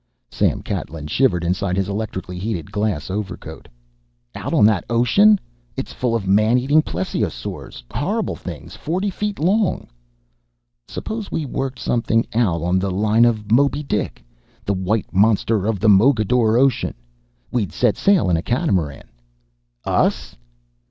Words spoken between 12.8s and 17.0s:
line of Moby Dick? The White Monster of the Mogador Ocean.